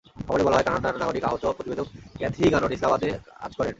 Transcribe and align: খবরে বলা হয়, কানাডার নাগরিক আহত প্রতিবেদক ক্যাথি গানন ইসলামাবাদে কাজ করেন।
খবরে 0.27 0.43
বলা 0.43 0.55
হয়, 0.55 0.63
কানাডার 0.63 0.95
নাগরিক 0.97 1.23
আহত 1.23 1.43
প্রতিবেদক 1.47 1.87
ক্যাথি 2.17 2.41
গানন 2.49 2.71
ইসলামাবাদে 2.71 3.09
কাজ 3.41 3.51
করেন। 3.57 3.69